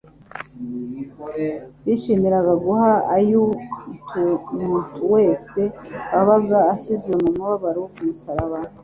Bishimiraga 1.83 2.53
guha 2.63 2.91
iuntmtu 3.21 5.01
wese 5.13 5.61
wabaga 6.13 6.59
ashyizwe 6.73 7.13
mu 7.21 7.29
mubabaro 7.37 7.77
wo 7.83 7.89
ku 7.93 8.01
musaraba 8.07 8.57